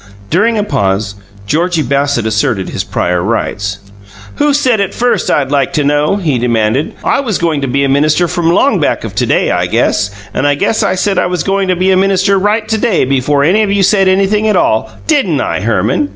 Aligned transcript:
During 0.31 0.57
a 0.57 0.63
pause, 0.63 1.13
Georgie 1.45 1.83
Bassett 1.83 2.25
asserted 2.25 2.69
his 2.69 2.83
prior 2.83 3.21
rights. 3.21 3.77
"Who 4.37 4.51
said 4.51 4.79
it 4.79 4.95
first, 4.95 5.29
I'd 5.29 5.51
like 5.51 5.73
to 5.73 5.83
know?" 5.83 6.15
he 6.15 6.39
demanded. 6.39 6.93
"I 7.03 7.19
was 7.19 7.37
going 7.37 7.61
to 7.61 7.67
be 7.67 7.83
a 7.83 7.87
minister 7.87 8.27
from 8.27 8.49
long 8.51 8.79
back 8.79 9.03
of 9.03 9.13
to 9.13 9.27
day, 9.27 9.51
I 9.51 9.67
guess. 9.67 10.09
And 10.33 10.47
I 10.47 10.55
guess 10.55 10.81
I 10.81 10.95
said 10.95 11.19
I 11.19 11.27
was 11.27 11.43
going 11.43 11.67
to 11.67 11.75
be 11.75 11.91
a 11.91 11.97
minister 11.97 12.39
right 12.39 12.67
to 12.69 12.79
day 12.79 13.05
before 13.05 13.43
any 13.43 13.61
of 13.61 13.71
you 13.71 13.83
said 13.83 14.07
anything 14.07 14.47
at 14.47 14.55
all. 14.55 14.89
DIDN'T 15.05 15.39
I, 15.39 15.59
Herman? 15.61 16.09